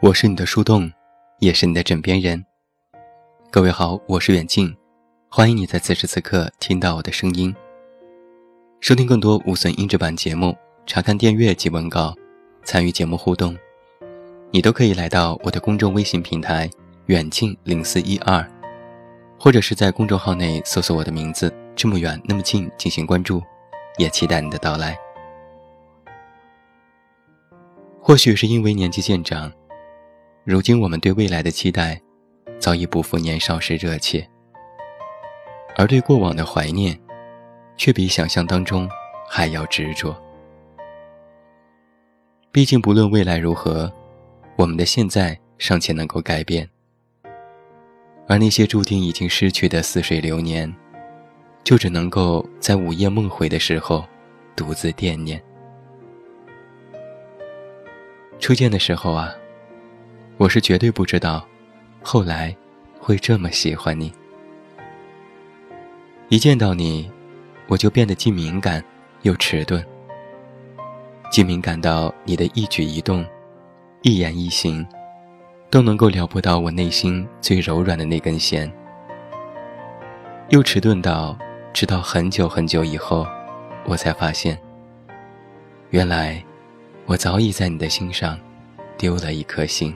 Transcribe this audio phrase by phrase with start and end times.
[0.00, 0.88] 我是你的树洞，
[1.40, 2.44] 也是你的枕边人。
[3.50, 4.72] 各位好，我是远近，
[5.28, 7.52] 欢迎你在此时此刻听到我的声音。
[8.78, 10.56] 收听更多无损音质版节目，
[10.86, 12.14] 查看电阅及文稿，
[12.62, 13.58] 参与节目互动，
[14.52, 16.70] 你都可以来到我的公众微信平台
[17.06, 18.48] 远近零四一二，
[19.36, 23.42] 或者是在公众号内搜索我的名字这么远那么近进行关注，
[23.96, 24.96] 也期待你的到来。
[28.00, 29.52] 或许是因为年纪渐长。
[30.48, 32.00] 如今我们对未来的期待，
[32.58, 34.26] 早已不复年少时热切，
[35.76, 36.98] 而对过往的怀念，
[37.76, 38.88] 却比想象当中
[39.28, 40.18] 还要执着。
[42.50, 43.92] 毕竟，不论未来如何，
[44.56, 46.66] 我们的现在尚且能够改变，
[48.26, 50.74] 而那些注定已经失去的似水流年，
[51.62, 54.02] 就只能够在午夜梦回的时候，
[54.56, 55.38] 独自惦念。
[58.40, 59.36] 初见的时候啊。
[60.38, 61.44] 我是绝对不知道，
[62.00, 62.56] 后来
[63.00, 64.12] 会这么喜欢你。
[66.28, 67.10] 一见到你，
[67.66, 68.82] 我就变得既敏感
[69.22, 69.84] 又迟钝，
[71.28, 73.26] 既敏感到你的一举一动、
[74.02, 74.86] 一言一行，
[75.70, 78.72] 都能够撩拨到我内心最柔软的那根弦，
[80.50, 81.36] 又迟钝到
[81.72, 83.26] 直到很久很久以后，
[83.84, 84.56] 我才发现，
[85.90, 86.40] 原来
[87.06, 88.38] 我早已在你的心上
[88.96, 89.92] 丢了一颗心。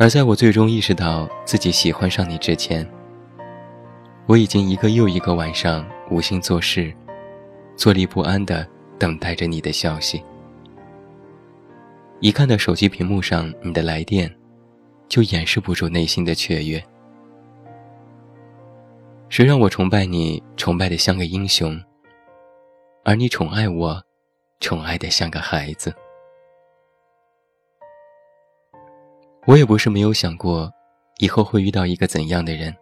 [0.00, 2.90] 而在我最终意识到自己喜欢上你之前，
[4.24, 6.90] 我已经一个又一个晚上无心做事，
[7.76, 8.66] 坐立不安地
[8.98, 10.24] 等待着你的消息。
[12.20, 14.34] 一看到手机屏幕上你的来电，
[15.06, 16.82] 就掩饰不住内心的雀跃。
[19.28, 21.78] 谁让我崇拜你，崇拜的像个英雄，
[23.04, 24.02] 而你宠爱我，
[24.60, 25.94] 宠爱的像个孩子。
[29.46, 30.70] 我也不是没有想过，
[31.18, 32.74] 以后会遇到一个怎样的人，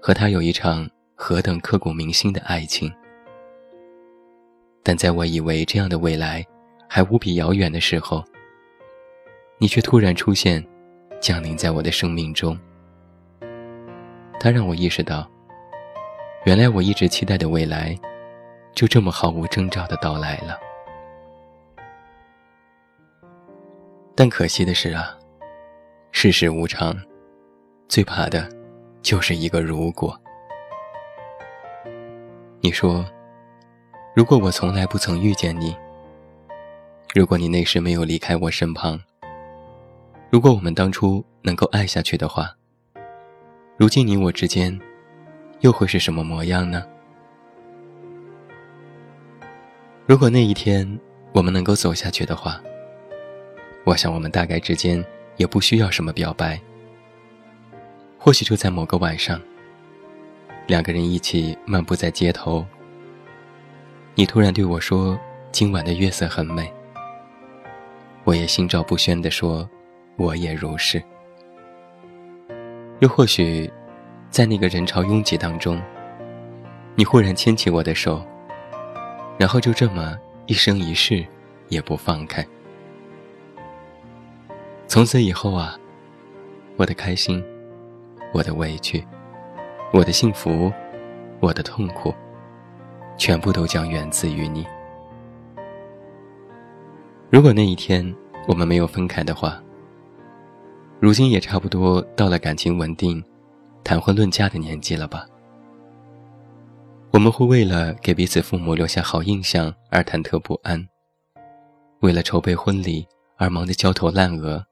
[0.00, 2.92] 和他有一场何等刻骨铭心的爱情。
[4.82, 6.44] 但在我以为这样的未来
[6.88, 8.24] 还无比遥远的时候，
[9.58, 10.62] 你却突然出现，
[11.20, 12.58] 降临在我的生命中。
[14.40, 15.30] 它让我意识到，
[16.44, 17.96] 原来我一直期待的未来，
[18.74, 20.58] 就这么毫无征兆的到来了。
[24.16, 25.16] 但可惜的是啊。
[26.14, 26.94] 世事无常，
[27.88, 28.46] 最怕的，
[29.00, 30.16] 就是一个如果。
[32.60, 33.04] 你说，
[34.14, 35.74] 如果我从来不曾遇见你，
[37.14, 39.00] 如果你那时没有离开我身旁，
[40.30, 42.54] 如果我们当初能够爱下去的话，
[43.78, 44.78] 如今你我之间，
[45.60, 46.86] 又会是什么模样呢？
[50.06, 50.86] 如果那一天
[51.32, 52.60] 我们能够走下去的话，
[53.84, 55.02] 我想我们大概之间。
[55.42, 56.58] 也不需要什么表白。
[58.16, 59.40] 或许就在某个晚上，
[60.68, 62.64] 两个人一起漫步在街头，
[64.14, 65.18] 你突然对我说
[65.50, 66.72] ：“今晚的月色很美。”
[68.22, 69.68] 我也心照不宣地说
[70.14, 71.02] ：“我也如是。”
[73.02, 73.68] 又或许，
[74.30, 75.82] 在那个人潮拥挤当中，
[76.94, 78.24] 你忽然牵起我的手，
[79.36, 80.16] 然后就这么
[80.46, 81.26] 一生一世
[81.68, 82.46] 也不放开。
[84.92, 85.74] 从此以后啊，
[86.76, 87.42] 我的开心，
[88.34, 89.02] 我的委屈，
[89.90, 90.70] 我的幸福，
[91.40, 92.14] 我的痛苦，
[93.16, 94.66] 全部都将源自于你。
[97.30, 98.14] 如果那一天
[98.46, 99.58] 我们没有分开的话，
[101.00, 103.24] 如今也差不多到了感情稳定、
[103.82, 105.24] 谈婚论嫁的年纪了吧？
[107.12, 110.86] 我们会为了给彼此父母留下好印象而忐忑不安，
[112.00, 114.62] 为了筹备婚礼而忙得焦头烂额。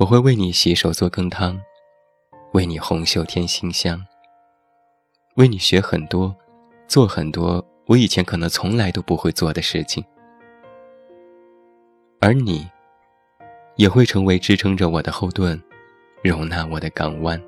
[0.00, 1.60] 我会为你洗手做羹汤，
[2.52, 4.02] 为你红袖添馨香，
[5.34, 6.34] 为你学很多，
[6.88, 10.02] 做很多我以前可能从来都不会做的事情，
[12.18, 12.66] 而你，
[13.76, 15.62] 也会成为支撑着我的后盾，
[16.24, 17.38] 容纳我的港湾。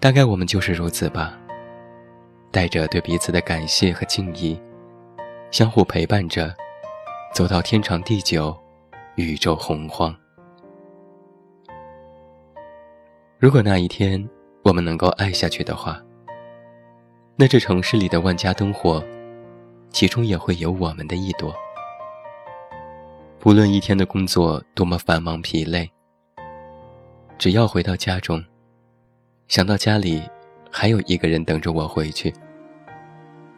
[0.00, 1.38] 大概我们就是如此吧，
[2.50, 4.60] 带着对彼此的感谢和敬意，
[5.52, 6.52] 相互陪伴着，
[7.32, 8.52] 走到天长地久。
[9.24, 10.14] 宇宙洪荒。
[13.38, 14.28] 如果那一天
[14.62, 16.00] 我们能够爱下去的话，
[17.34, 19.02] 那这城市里的万家灯火，
[19.90, 21.52] 其中也会有我们的一朵。
[23.40, 25.90] 不论一天的工作多么繁忙疲累，
[27.38, 28.44] 只要回到家中，
[29.48, 30.22] 想到家里
[30.70, 32.32] 还有一个人等着我回去，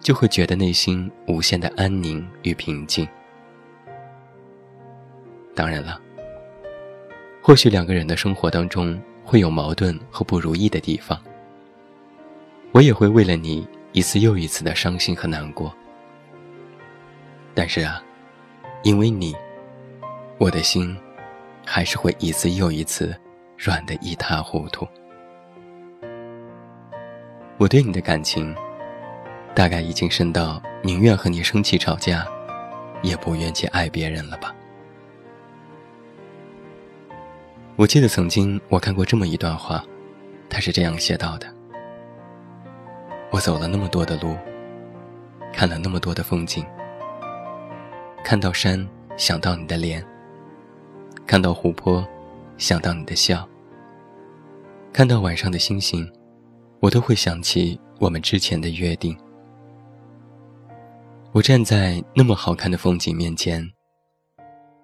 [0.00, 3.08] 就会觉得内心无限的安宁与平静。
[5.56, 6.00] 当然了，
[7.42, 11.20] 或许两个人的生活当中会有矛盾和不如意的地方，
[12.72, 15.74] 我也会为了你一次又一次的伤心和难过。
[17.54, 18.00] 但是啊，
[18.82, 19.34] 因为你，
[20.38, 20.96] 我的心
[21.64, 23.16] 还是会一次又一次
[23.56, 24.86] 软得一塌糊涂。
[27.56, 28.54] 我对你的感情。
[29.54, 32.26] 大概已经深到宁愿和你生气吵架，
[33.00, 34.54] 也不愿去爱别人了吧？
[37.78, 39.84] 我记得曾经我看过这么一段话，
[40.48, 41.46] 他是这样写到的：
[43.30, 44.34] 我走了那么多的路，
[45.52, 46.64] 看了那么多的风景，
[48.24, 48.88] 看到山
[49.18, 50.02] 想到你的脸，
[51.26, 52.02] 看到湖泊
[52.56, 53.46] 想到你的笑，
[54.90, 56.10] 看到晚上的星星，
[56.80, 59.14] 我都会想起我们之前的约定。
[61.32, 63.62] 我站在那么好看的风景面前，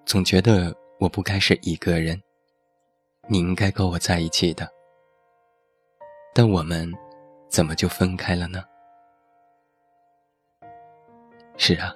[0.05, 2.21] 总觉得我不该是一个人，
[3.29, 4.69] 你应该跟我在一起的。
[6.35, 6.93] 但我们
[7.49, 8.65] 怎么就分开了呢？
[11.57, 11.95] 是啊，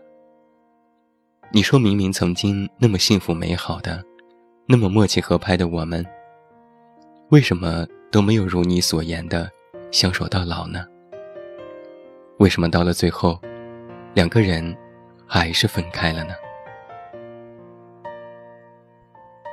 [1.51, 4.05] 你说明明曾经那么幸福美好的，
[4.67, 6.05] 那么默契合拍的我们，
[7.31, 9.51] 为什么都没有如你所言的
[9.91, 10.87] 相守到老呢？
[12.39, 13.41] 为什么到了最后？
[14.15, 14.77] 两个人
[15.27, 16.35] 还是分开了呢。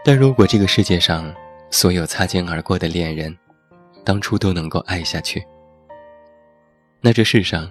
[0.05, 1.33] 但如果这个世界上
[1.73, 3.35] 所有擦肩而过的恋人，
[4.05, 5.43] 当初都能够爱下去，
[7.01, 7.67] 那这世上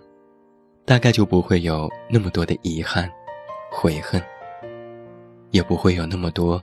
[0.85, 3.09] 大概就不会有那么多的遗憾、
[3.71, 4.21] 悔恨，
[5.53, 6.61] 也不会有那么多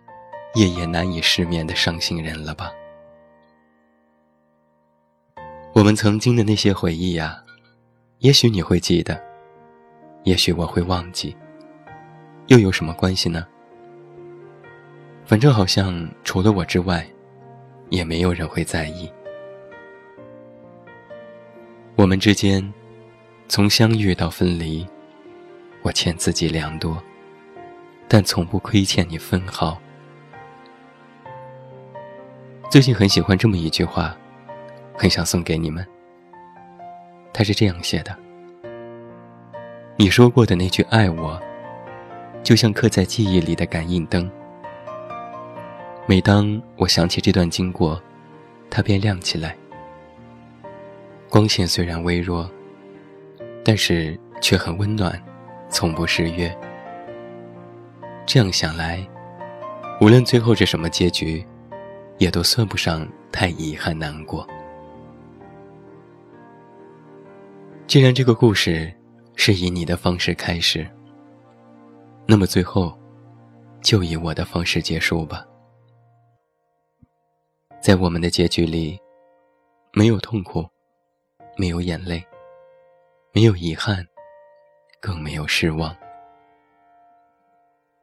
[0.56, 2.74] 夜夜难以失眠的伤心人了吧？
[5.72, 7.42] 我们曾经的那些回忆呀，
[8.18, 9.18] 也许你会记得。
[10.26, 11.34] 也许我会忘记，
[12.48, 13.48] 又有什么关系呢？
[15.26, 17.08] 反正好像除了我之外，
[17.90, 19.12] 也没有人会在意。
[21.96, 22.74] 我们之间，
[23.48, 24.88] 从相遇到分离，
[25.82, 27.02] 我欠自己良多，
[28.08, 29.78] 但从不亏欠你分毫。
[32.70, 34.16] 最近很喜欢这么一句话，
[34.96, 35.86] 很想送给你们。
[37.34, 38.16] 他是这样写的。
[39.98, 41.42] 你说过的那句“爱我”，
[42.44, 44.32] 就像刻在记忆里的感应灯。
[46.10, 48.02] 每当我想起这段经过，
[48.68, 49.56] 它便亮起来。
[51.30, 52.50] 光线虽然微弱，
[53.64, 55.24] 但是却很温暖，
[55.70, 56.52] 从不失约。
[58.26, 59.08] 这样想来，
[60.02, 61.46] 无论最后是什么结局，
[62.18, 64.48] 也都算不上太遗憾难过。
[67.86, 68.92] 既然这个故事。
[69.36, 70.86] 是以你的方式开始，
[72.26, 72.94] 那么最后，
[73.82, 75.46] 就以我的方式结束吧。
[77.82, 79.00] 在我们的结局里，
[79.94, 80.66] 没有痛苦，
[81.56, 82.22] 没有眼泪，
[83.32, 84.06] 没有遗憾，
[85.00, 85.96] 更没有失望。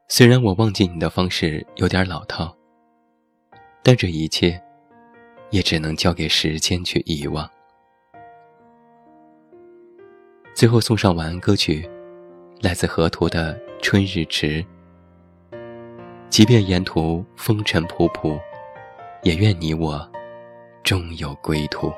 [0.09, 2.57] 虽然我忘记你的方式有点老套，
[3.83, 4.59] 但这一切，
[5.51, 7.49] 也只能交给时间去遗忘。
[10.55, 11.87] 最后送上晚安歌曲，
[12.63, 14.65] 来自河图的《春日迟》。
[16.31, 18.41] 即便沿途风尘仆仆，
[19.27, 20.09] 也愿你我
[20.85, 21.93] 终有归途。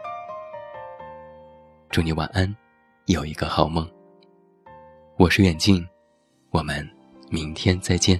[1.91, 2.57] 祝你晚安，
[3.05, 3.87] 有一个好梦。
[5.19, 5.87] 我是远近，
[6.49, 6.89] 我们
[7.29, 8.19] 明天再见。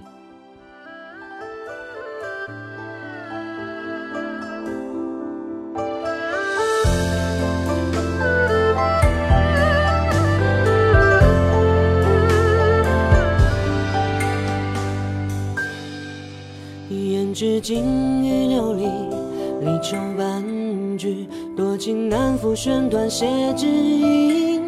[17.31, 18.28] 至金玉流离，
[19.61, 20.43] 离愁半
[20.97, 24.61] 句，多情难复弦断写知音。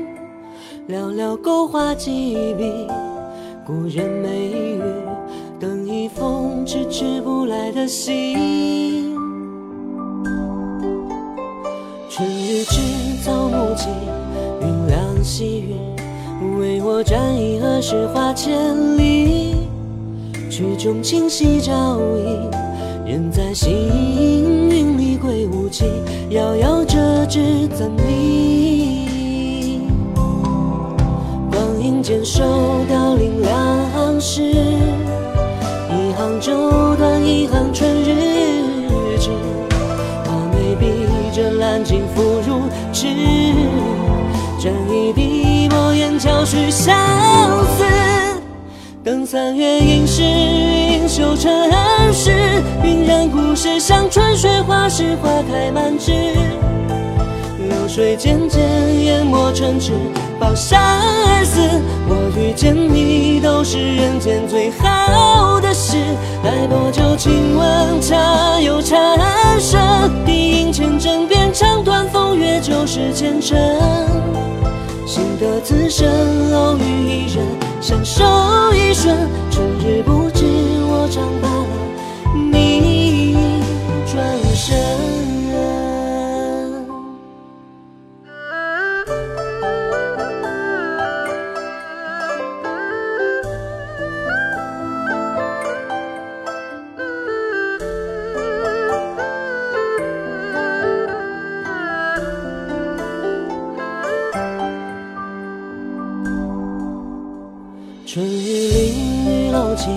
[0.89, 2.87] 寥寥勾画几笔，
[3.65, 4.81] 故人眉宇，
[5.59, 9.15] 等一封迟迟不来的信。
[12.09, 13.89] 春日迟，草木青，
[14.59, 15.75] 云凉细雨，
[16.59, 19.55] 为我沾衣何时花千里？
[20.49, 22.51] 曲中清溪照影，
[23.05, 23.71] 人在行
[24.69, 25.85] 云里归无期，
[26.29, 29.81] 遥遥折枝赠你？
[31.51, 32.43] 光阴渐瘦，
[32.87, 33.51] 凋零两
[33.91, 39.29] 行诗，一行舟断，一行春日迟。
[40.25, 40.85] 画眉笔
[41.35, 42.61] 着兰径付如
[42.93, 43.07] 纸，
[44.59, 46.45] 沾一笔墨砚桥。
[49.23, 51.49] 三月应是云秀尘
[52.11, 52.31] 世，
[52.83, 56.11] 晕染故事像春水花时花开满枝。
[57.57, 58.59] 流水渐渐
[59.03, 59.93] 淹没城池，
[60.39, 61.61] 抱山而死。
[62.09, 65.95] 我遇见你都是人间最好的事。
[66.43, 68.99] 待薄酒亲吻茶又缠
[69.59, 69.79] 身，
[70.25, 73.59] 低吟千针变肠断风月就是前尘。
[75.05, 76.07] 心得此生
[76.53, 77.45] 偶遇一人，
[77.79, 78.23] 相守
[78.73, 79.15] 一瞬，
[79.51, 80.20] 春日不
[108.13, 109.89] 春雨淋雨楼晴，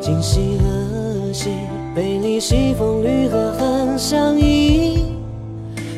[0.00, 1.50] 今夕何夕？
[1.94, 5.04] 北篱西风绿荷痕相依。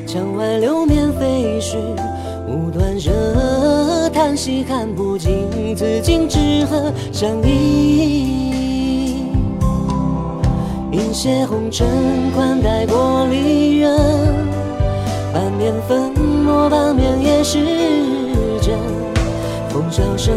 [0.06, 1.78] 墙外流年飞絮，
[2.46, 9.22] 无端惹叹息，看不尽此景只合相依？
[10.92, 11.88] 饮血红尘，
[12.34, 13.98] 款待过离人，
[15.32, 16.12] 半面粉
[16.44, 17.58] 墨，半面也是
[18.60, 18.76] 真。
[19.70, 20.34] 风萧声，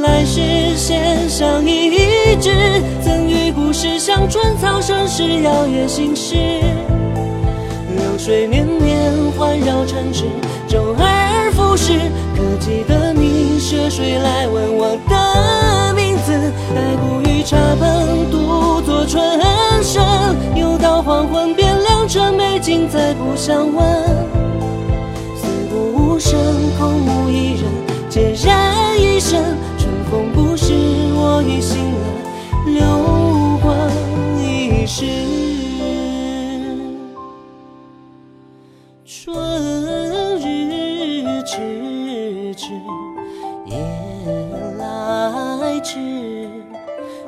[0.00, 2.50] 来时，弦上一纸，
[3.02, 6.36] 赠予故事像春草生时摇曳心事。
[6.36, 10.24] 流水绵绵环绕城池，
[10.68, 11.92] 周而复始。
[12.36, 16.32] 可记得你涉水来问我的名字？
[16.74, 19.20] 待古雨茶盆，独坐春
[19.82, 20.02] 深。
[20.54, 23.84] 又到黄昏，变良辰美景再不相问。
[25.34, 26.38] 四顾无声，
[26.78, 27.64] 空无一人，
[28.08, 29.42] 孑然一身。
[35.00, 35.06] 易逝。
[39.04, 42.72] 春日迟迟，
[43.66, 43.76] 夜
[44.78, 45.98] 来迟，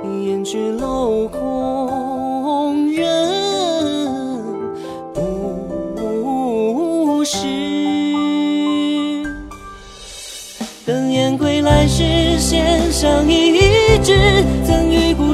[0.05, 3.05] 燕去楼空人
[5.95, 7.47] 不识。
[10.85, 13.40] 等燕归来时，弦上一，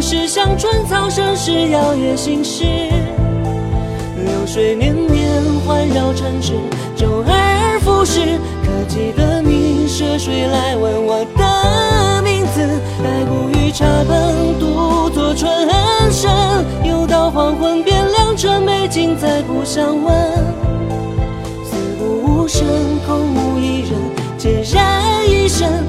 [0.08, 6.52] 是像春草生时摇曳心事，流水年年环绕城池，
[6.94, 8.20] 周而复始。
[8.62, 12.80] 可记得你涉水来问我的名字？
[13.02, 15.50] 白骨与茶灯独坐春
[16.12, 16.30] 深，
[16.84, 19.18] 又到黄昏，点亮这美景。
[19.18, 20.14] 再不相问，
[21.64, 22.64] 四顾无声，
[23.08, 23.90] 空无一人，
[24.38, 25.85] 孑然一身。